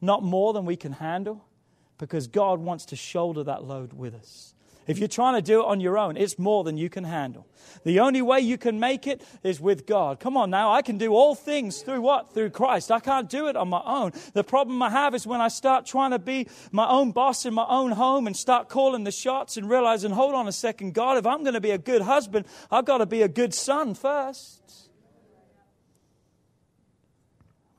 [0.00, 1.44] Not more than we can handle?
[1.98, 4.54] Because God wants to shoulder that load with us.
[4.86, 7.46] If you're trying to do it on your own, it's more than you can handle.
[7.84, 10.20] The only way you can make it is with God.
[10.20, 12.32] Come on now, I can do all things through what?
[12.32, 12.90] Through Christ.
[12.90, 14.12] I can't do it on my own.
[14.32, 17.54] The problem I have is when I start trying to be my own boss in
[17.54, 21.18] my own home and start calling the shots and realizing, hold on a second, God,
[21.18, 23.94] if I'm going to be a good husband, I've got to be a good son
[23.94, 24.62] first.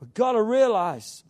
[0.00, 1.24] We've got to realize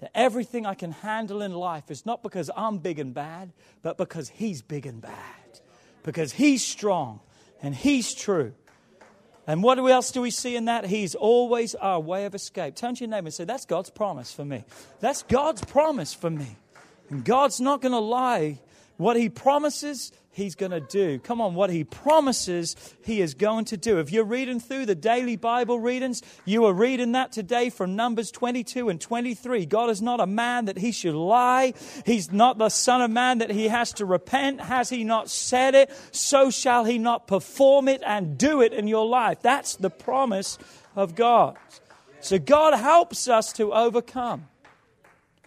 [0.00, 3.98] that everything I can handle in life is not because I'm big and bad, but
[3.98, 5.14] because He's big and bad.
[6.02, 7.20] Because He's strong
[7.62, 8.54] and He's true.
[9.46, 10.86] And what else do we see in that?
[10.86, 12.76] He's always our way of escape.
[12.76, 14.64] Turn to your neighbor and say, That's God's promise for me.
[15.00, 16.56] That's God's promise for me.
[17.10, 18.60] And God's not going to lie.
[18.96, 21.18] What He promises, He's going to do.
[21.18, 23.98] Come on, what He promises, He is going to do.
[23.98, 28.30] If you're reading through the daily Bible readings, you are reading that today from Numbers
[28.30, 29.66] 22 and 23.
[29.66, 31.74] God is not a man that He should lie.
[32.06, 34.60] He's not the Son of Man that He has to repent.
[34.60, 35.90] Has He not said it?
[36.12, 39.42] So shall He not perform it and do it in your life.
[39.42, 40.58] That's the promise
[40.94, 41.56] of God.
[42.20, 44.46] So God helps us to overcome.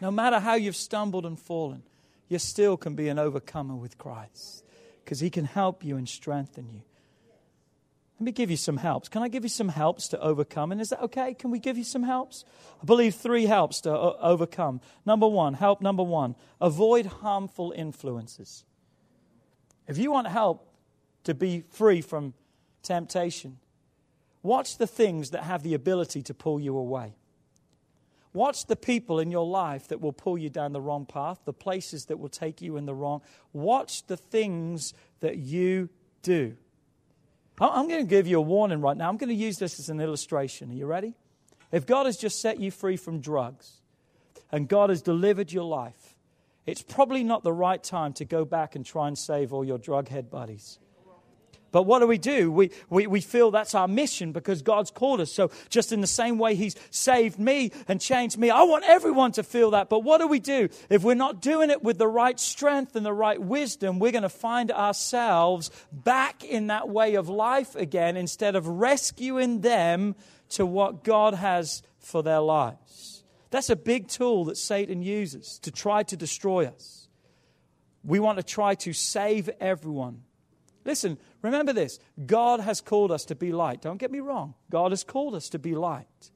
[0.01, 1.83] No matter how you've stumbled and fallen,
[2.27, 4.62] you still can be an overcomer with Christ
[5.03, 6.81] because He can help you and strengthen you.
[8.19, 9.09] Let me give you some helps.
[9.09, 10.71] Can I give you some helps to overcome?
[10.71, 11.33] And is that okay?
[11.33, 12.45] Can we give you some helps?
[12.81, 14.81] I believe three helps to o- overcome.
[15.05, 18.63] Number one, help number one, avoid harmful influences.
[19.87, 20.73] If you want help
[21.25, 22.33] to be free from
[22.81, 23.57] temptation,
[24.41, 27.15] watch the things that have the ability to pull you away.
[28.33, 31.53] Watch the people in your life that will pull you down the wrong path, the
[31.53, 33.21] places that will take you in the wrong.
[33.53, 35.89] Watch the things that you
[36.23, 36.57] do.
[37.59, 39.07] I'm going to give you a warning right now.
[39.07, 40.71] I'm going to use this as an illustration.
[40.71, 41.13] Are you ready?
[41.71, 43.81] If God has just set you free from drugs
[44.51, 46.15] and God has delivered your life,
[46.65, 49.77] it's probably not the right time to go back and try and save all your
[49.77, 50.79] drug head buddies.
[51.73, 52.51] But what do we do?
[52.51, 55.31] We, we, we feel that's our mission because God's called us.
[55.31, 59.31] So, just in the same way He's saved me and changed me, I want everyone
[59.33, 59.89] to feel that.
[59.89, 60.69] But what do we do?
[60.91, 64.21] If we're not doing it with the right strength and the right wisdom, we're going
[64.21, 70.15] to find ourselves back in that way of life again instead of rescuing them
[70.49, 73.23] to what God has for their lives.
[73.49, 77.07] That's a big tool that Satan uses to try to destroy us.
[78.03, 80.21] We want to try to save everyone.
[80.85, 83.81] Listen, Remember this God has called us to be light.
[83.81, 84.55] Don't get me wrong.
[84.71, 86.31] God has called us to be light.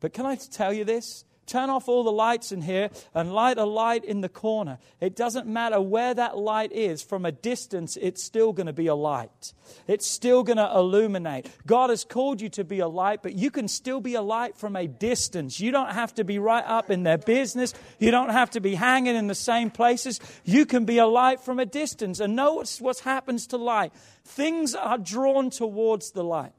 [0.00, 1.24] But can I tell you this?
[1.46, 4.78] Turn off all the lights in here and light a light in the corner.
[5.00, 7.02] It doesn't matter where that light is.
[7.02, 9.54] From a distance, it's still going to be a light.
[9.86, 11.48] It's still going to illuminate.
[11.64, 14.56] God has called you to be a light, but you can still be a light
[14.56, 15.60] from a distance.
[15.60, 17.74] You don't have to be right up in their business.
[17.98, 20.20] You don't have to be hanging in the same places.
[20.44, 22.18] You can be a light from a distance.
[22.18, 23.92] And notice what happens to light.
[24.24, 26.52] Things are drawn towards the light.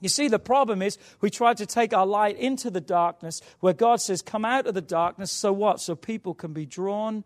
[0.00, 3.74] You see, the problem is we try to take our light into the darkness where
[3.74, 5.30] God says, Come out of the darkness.
[5.30, 5.80] So what?
[5.80, 7.24] So people can be drawn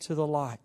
[0.00, 0.58] to the light.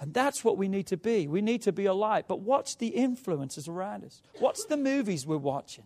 [0.00, 1.26] And that's what we need to be.
[1.26, 2.28] We need to be a light.
[2.28, 4.22] But watch the influences around us.
[4.38, 5.84] What's the movies we're watching?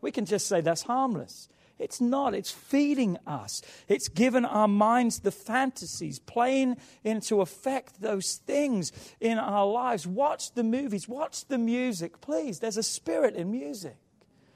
[0.00, 1.48] We can just say that's harmless.
[1.78, 2.34] It's not.
[2.34, 3.62] It's feeding us.
[3.88, 10.06] It's given our minds the fantasies, playing into effect those things in our lives.
[10.06, 11.08] Watch the movies.
[11.08, 12.58] Watch the music, please.
[12.58, 13.96] There's a spirit in music.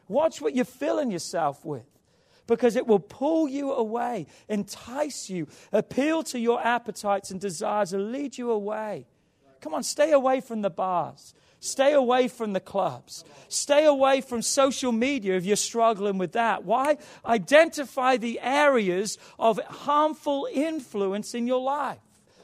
[0.09, 1.87] Watch what you're filling yourself with
[2.47, 8.11] because it will pull you away, entice you, appeal to your appetites and desires, and
[8.11, 9.07] lead you away.
[9.61, 11.35] Come on, stay away from the bars.
[11.61, 13.25] Stay away from the clubs.
[13.49, 16.65] Stay away from social media if you're struggling with that.
[16.65, 16.99] Why?
[17.27, 21.99] Identify the areas of harmful influence in your life.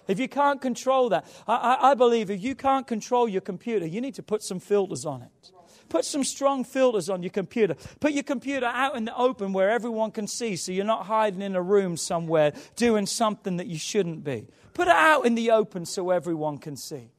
[0.09, 3.87] If you can't control that, I, I, I believe if you can't control your computer,
[3.87, 5.53] you need to put some filters on it.
[5.89, 7.75] Put some strong filters on your computer.
[8.01, 11.43] Put your computer out in the open where everyone can see so you're not hiding
[11.43, 14.47] in a room somewhere doing something that you shouldn't be.
[14.73, 17.11] Put it out in the open so everyone can see.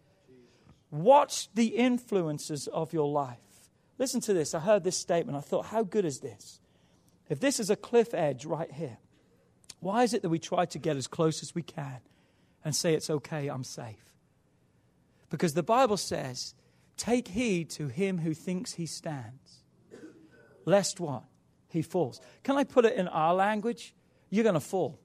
[0.92, 3.38] Watch the influences of your life.
[3.98, 4.54] Listen to this.
[4.54, 5.38] I heard this statement.
[5.38, 6.60] I thought, how good is this?
[7.30, 8.98] If this is a cliff edge right here,
[9.80, 12.00] why is it that we try to get as close as we can
[12.64, 14.04] and say, it's okay, I'm safe?
[15.30, 16.54] Because the Bible says
[16.98, 19.64] Take heed to him who thinks he stands,
[20.66, 21.24] lest what?
[21.70, 22.22] He falls.
[22.44, 23.94] Can I put it in our language?
[24.30, 25.00] You're going to fall.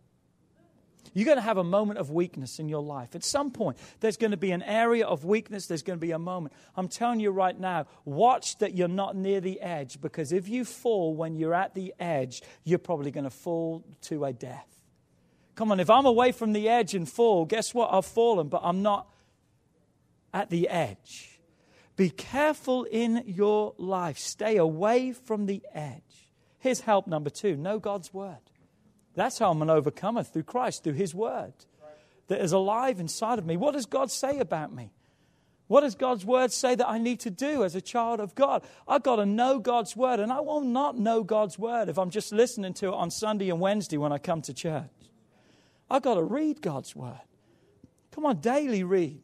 [1.13, 3.17] You're going to have a moment of weakness in your life.
[3.17, 5.67] At some point, there's going to be an area of weakness.
[5.67, 6.55] There's going to be a moment.
[6.77, 10.65] I'm telling you right now, watch that you're not near the edge because if you
[10.65, 14.69] fall when you're at the edge, you're probably going to fall to a death.
[15.57, 17.93] Come on, if I'm away from the edge and fall, guess what?
[17.93, 19.09] I've fallen, but I'm not
[20.33, 21.40] at the edge.
[22.01, 24.17] Be careful in your life.
[24.17, 26.31] Stay away from the edge.
[26.59, 28.39] Here's help number two know God's word.
[29.15, 31.53] That's how I'm an overcomer through Christ, through His Word
[32.29, 33.59] that is alive inside of me.
[33.59, 34.95] What does God say about me?
[35.67, 38.65] What does God's Word say that I need to do as a child of God?
[38.89, 42.09] I've got to know God's Word, and I will not know God's Word if I'm
[42.09, 44.89] just listening to it on Sunday and Wednesday when I come to church.
[45.91, 47.21] I've got to read God's Word.
[48.11, 49.21] Come on, daily read.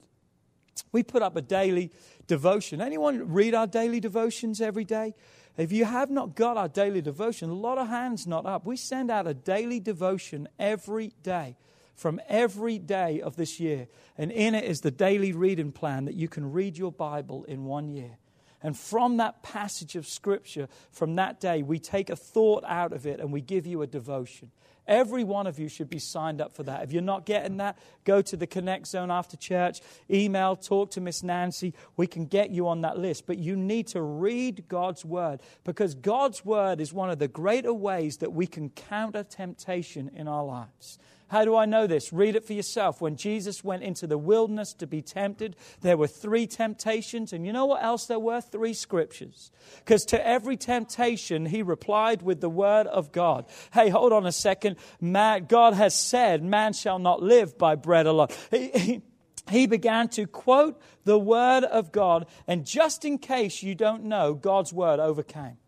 [0.93, 1.91] We put up a daily
[2.27, 2.81] devotion.
[2.81, 5.15] Anyone read our daily devotions every day?
[5.57, 8.67] If you have not got our daily devotion, a lot of hands not up.
[8.67, 11.57] We send out a daily devotion every day
[11.95, 13.89] from every day of this year.
[14.19, 17.65] And in it is the daily reading plan that you can read your Bible in
[17.65, 18.19] one year.
[18.63, 23.07] And from that passage of Scripture, from that day, we take a thought out of
[23.07, 24.51] it and we give you a devotion.
[24.87, 26.83] Every one of you should be signed up for that.
[26.83, 29.81] If you're not getting that, go to the Connect Zone after church,
[30.11, 31.75] email, talk to Miss Nancy.
[31.97, 33.27] We can get you on that list.
[33.27, 37.75] But you need to read God's Word because God's Word is one of the greater
[37.75, 40.99] ways that we can counter temptation in our lives.
[41.29, 42.13] How do I know this?
[42.13, 43.01] Read it for yourself.
[43.01, 47.33] When Jesus went into the wilderness to be tempted, there were three temptations.
[47.33, 48.41] And you know what else there were?
[48.41, 49.51] Three scriptures.
[49.79, 53.47] Because to every temptation, he replied with the word of God.
[53.73, 54.77] Hey, hold on a second.
[55.01, 58.29] Man, God has said, Man shall not live by bread alone.
[58.53, 59.03] He, he,
[59.51, 62.27] he began to quote the word of God.
[62.47, 65.59] And just in case you don't know, God's word overcame.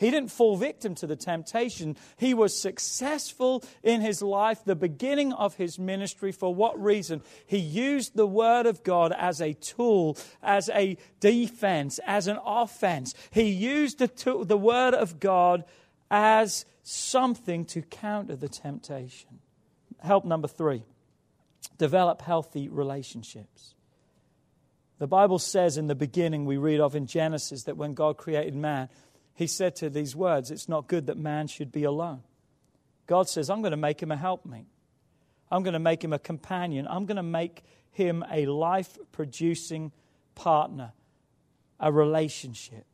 [0.00, 1.94] He didn't fall victim to the temptation.
[2.16, 6.32] He was successful in his life, the beginning of his ministry.
[6.32, 7.20] For what reason?
[7.46, 13.14] He used the Word of God as a tool, as a defense, as an offense.
[13.30, 15.64] He used the, tool, the Word of God
[16.10, 19.40] as something to counter the temptation.
[19.98, 20.82] Help number three
[21.76, 23.74] develop healthy relationships.
[24.98, 28.54] The Bible says in the beginning, we read of in Genesis, that when God created
[28.54, 28.88] man,
[29.40, 32.22] he said to these words, It's not good that man should be alone.
[33.06, 34.66] God says, I'm going to make him a helpmate.
[35.50, 36.86] I'm going to make him a companion.
[36.86, 39.92] I'm going to make him a life producing
[40.34, 40.92] partner,
[41.80, 42.84] a relationship.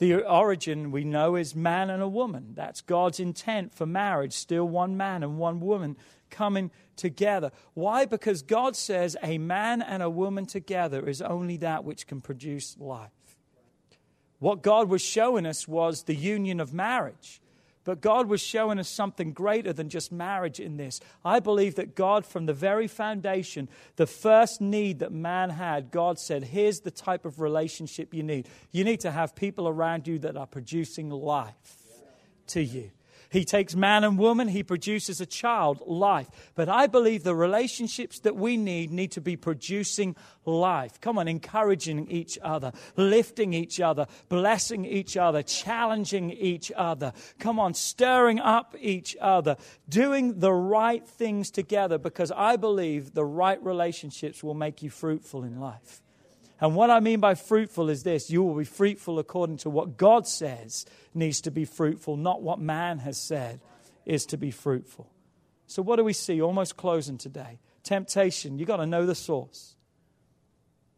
[0.00, 2.52] The origin we know is man and a woman.
[2.52, 5.96] That's God's intent for marriage, still one man and one woman
[6.28, 7.52] coming together.
[7.72, 8.04] Why?
[8.04, 12.76] Because God says a man and a woman together is only that which can produce
[12.78, 13.15] life.
[14.38, 17.40] What God was showing us was the union of marriage.
[17.86, 21.00] But God was showing us something greater than just marriage in this.
[21.24, 26.18] I believe that God, from the very foundation, the first need that man had, God
[26.18, 28.48] said, Here's the type of relationship you need.
[28.72, 31.78] You need to have people around you that are producing life
[32.48, 32.90] to you.
[33.30, 36.28] He takes man and woman, he produces a child, life.
[36.54, 41.00] But I believe the relationships that we need need to be producing life.
[41.00, 47.12] Come on, encouraging each other, lifting each other, blessing each other, challenging each other.
[47.38, 49.56] Come on, stirring up each other,
[49.88, 55.42] doing the right things together because I believe the right relationships will make you fruitful
[55.42, 56.02] in life.
[56.60, 59.96] And what I mean by fruitful is this you will be fruitful according to what
[59.96, 63.60] God says needs to be fruitful, not what man has said
[64.04, 65.10] is to be fruitful.
[65.66, 66.40] So, what do we see?
[66.40, 67.58] Almost closing today.
[67.82, 69.76] Temptation, you've got to know the source.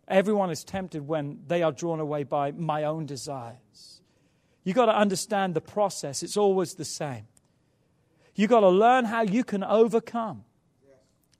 [0.07, 4.01] Everyone is tempted when they are drawn away by my own desires.
[4.65, 7.27] You've got to understand the process, it's always the same.
[8.35, 10.45] You've got to learn how you can overcome.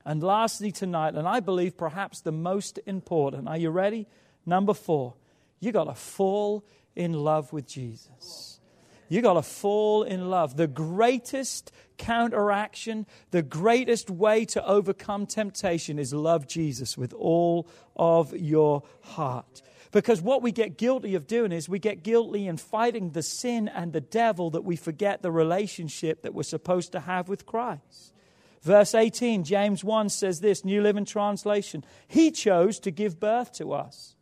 [0.09, 4.07] And lastly, tonight, and I believe perhaps the most important, are you ready?
[4.43, 5.13] Number four,
[5.59, 8.59] you got to fall in love with Jesus.
[9.07, 10.57] You got to fall in love.
[10.57, 18.35] The greatest counteraction, the greatest way to overcome temptation is love Jesus with all of
[18.35, 19.61] your heart.
[19.91, 23.67] Because what we get guilty of doing is we get guilty in fighting the sin
[23.67, 28.15] and the devil that we forget the relationship that we're supposed to have with Christ.
[28.61, 31.83] Verse 18, James 1 says this, New Living Translation.
[32.07, 34.15] He chose to give birth to us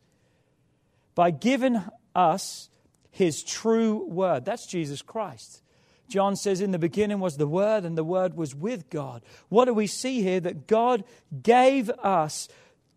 [1.16, 1.82] by giving
[2.16, 2.70] us
[3.10, 4.46] his true word.
[4.46, 5.64] That's Jesus Christ.
[6.08, 9.24] John says, In the beginning was the Word, and the Word was with God.
[9.50, 10.40] What do we see here?
[10.40, 11.04] That God
[11.42, 12.48] gave us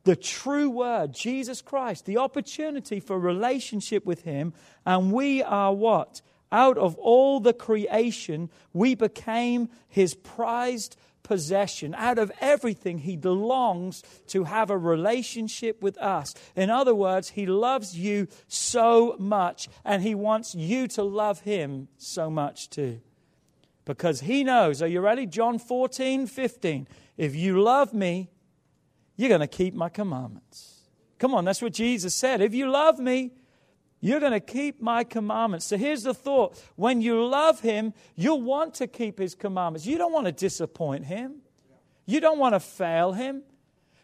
[0.05, 4.53] the true Word, Jesus Christ, the opportunity for relationship with Him,
[4.87, 6.23] and we are what?
[6.53, 10.97] Out of all the creation, we became His prized
[11.31, 16.35] possession, out of everything, He longs to have a relationship with us.
[16.57, 21.87] In other words, He loves you so much, and He wants you to love Him
[21.97, 23.01] so much too.
[23.85, 25.25] Because He knows, are you ready?
[25.25, 26.89] John 14, 15.
[27.17, 28.33] If you love me,
[29.15, 30.81] you're going to keep my commandments.
[31.21, 32.41] Come on, that's what Jesus said.
[32.41, 33.31] If you love me,
[34.01, 35.67] you're going to keep my commandments.
[35.67, 39.87] So here's the thought when you love him, you'll want to keep his commandments.
[39.87, 41.43] You don't want to disappoint him,
[42.07, 43.43] you don't want to fail him.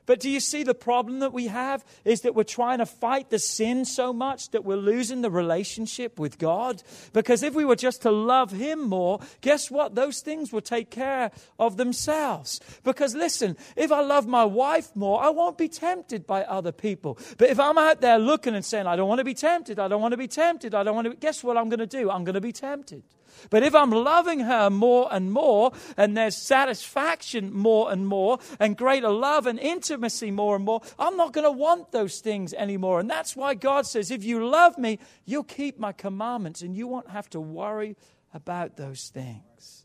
[0.07, 3.31] But do you see the problem that we have is that we're trying to fight
[3.31, 6.83] the sin so much that we're losing the relationship with God?
[7.13, 9.95] Because if we were just to love Him more, guess what?
[9.95, 12.61] Those things will take care of themselves.
[12.85, 17.19] Because listen, if I love my wife more, I won't be tempted by other people.
[17.37, 19.89] But if I'm out there looking and saying, I don't want to be tempted, I
[19.89, 22.11] don't want to be tempted, I don't want to, guess what I'm going to do?
[22.11, 23.03] I'm going to be tempted.
[23.51, 28.77] But if I'm loving her more and more, and there's satisfaction more and more, and
[28.77, 33.01] greater love and intimacy more and more, I'm not going to want those things anymore.
[33.01, 36.87] And that's why God says, if you love me, you'll keep my commandments, and you
[36.89, 37.97] won't have to worry
[38.35, 39.85] about those things.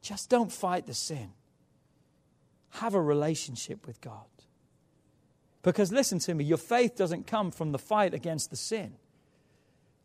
[0.00, 1.32] Just don't fight the sin.
[2.70, 4.24] Have a relationship with God.
[5.62, 8.94] Because listen to me, your faith doesn't come from the fight against the sin.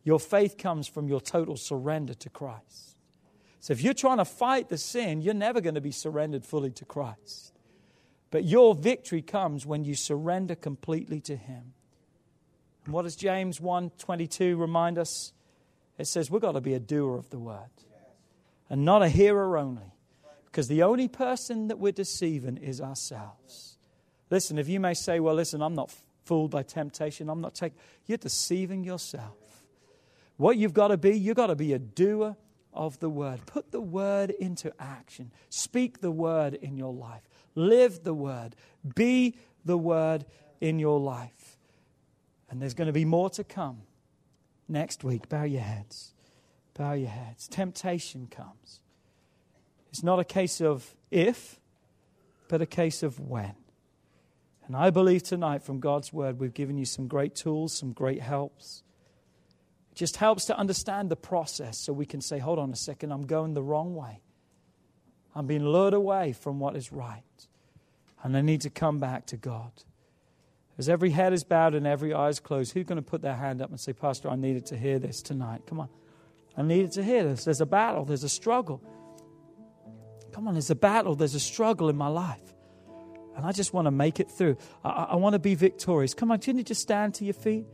[0.08, 2.96] Your faith comes from your total surrender to Christ.
[3.60, 6.72] So if you're trying to fight the sin, you're never going to be surrendered fully
[6.72, 7.52] to Christ.
[8.32, 11.74] But your victory comes when you surrender completely to Him.
[12.86, 15.34] And what does James 1:22 remind us?
[15.98, 17.68] It says we've got to be a doer of the word
[18.70, 19.92] and not a hearer only.
[20.46, 23.78] Because the only person that we're deceiving is ourselves.
[24.30, 25.94] Listen, if you may say, well, listen, I'm not
[26.24, 29.47] fooled by temptation, I'm not taking, you're deceiving yourself.
[30.38, 32.36] What you've got to be, you've got to be a doer
[32.74, 33.42] of the word.
[33.48, 35.32] Put the word into action.
[35.50, 37.28] Speak the word in your life.
[37.56, 38.56] Live the word.
[38.96, 39.36] Be
[39.66, 40.26] the word
[40.62, 41.58] in your life.
[42.50, 43.82] And there's going to be more to come
[44.70, 45.28] next week.
[45.28, 46.14] Bow your heads.
[46.76, 47.48] Bow your heads.
[47.48, 48.80] Temptation comes.
[49.90, 51.60] It's not a case of if,
[52.48, 53.56] but a case of when.
[54.68, 58.22] And I believe tonight from God's word, we've given you some great tools, some great
[58.22, 58.84] helps
[59.98, 63.26] just helps to understand the process so we can say, hold on a second, I'm
[63.26, 64.22] going the wrong way.
[65.36, 67.24] I'm being lured away from what is right.
[68.24, 69.72] And I need to come back to God.
[70.78, 73.36] As every head is bowed and every eye is closed, who's going to put their
[73.36, 75.64] hand up and say, Pastor, I needed to hear this tonight?
[75.66, 75.90] Come on.
[76.56, 77.44] I needed to hear this.
[77.44, 78.82] There's a battle, there's a struggle.
[80.32, 82.54] Come on, there's a battle, there's a struggle in my life.
[83.36, 84.58] And I just want to make it through.
[84.84, 86.14] I, I want to be victorious.
[86.14, 87.66] Come on, can you just stand to your feet?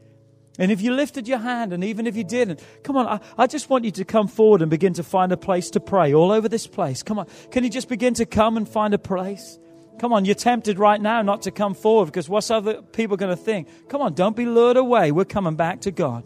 [0.60, 3.48] And if you lifted your hand, and even if you didn't, come on, I, I,
[3.48, 6.32] just want you to come forward and begin to find a place to pray all
[6.32, 7.02] over this place.
[7.02, 9.58] Come on, can you just begin to come and find a place?
[10.00, 13.36] Come on, you're tempted right now not to come forward because what's other people going
[13.36, 13.68] to think?
[13.90, 15.12] Come on, don't be lured away.
[15.12, 16.24] We're coming back to God.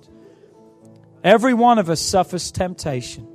[1.24, 3.28] Every one of us suffers temptation.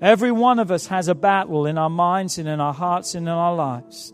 [0.00, 3.26] Every one of us has a battle in our minds and in our hearts and
[3.26, 4.12] in our lives.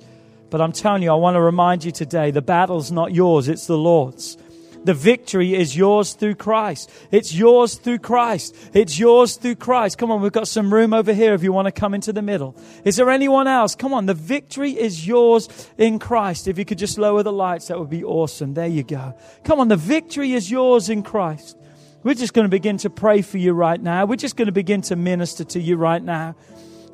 [0.50, 3.66] But I'm telling you, I want to remind you today the battle's not yours, it's
[3.66, 4.38] the Lord's.
[4.84, 6.90] The victory is yours through Christ.
[7.10, 8.54] It's yours through Christ.
[8.74, 9.96] It's yours through Christ.
[9.96, 12.20] Come on, we've got some room over here if you want to come into the
[12.20, 12.54] middle.
[12.84, 13.74] Is there anyone else?
[13.74, 16.48] Come on, the victory is yours in Christ.
[16.48, 18.52] If you could just lower the lights, that would be awesome.
[18.52, 19.14] There you go.
[19.44, 21.56] Come on, the victory is yours in Christ.
[22.02, 24.04] We're just going to begin to pray for you right now.
[24.04, 26.36] We're just going to begin to minister to you right now.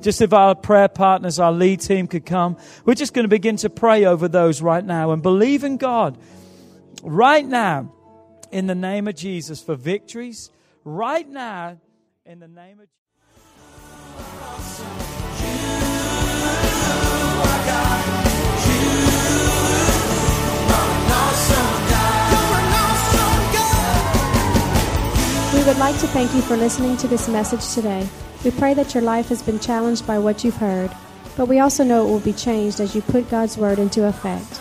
[0.01, 3.57] Just if our prayer partners, our lead team could come, we're just going to begin
[3.57, 6.17] to pray over those right now and believe in God
[7.03, 7.93] right now
[8.51, 10.51] in the name of Jesus for victories.
[10.85, 11.79] Right now
[12.25, 12.97] in the name of Jesus.
[25.53, 28.09] We would like to thank you for listening to this message today.
[28.45, 30.91] We pray that your life has been challenged by what you've heard,
[31.37, 34.61] but we also know it will be changed as you put God's Word into effect.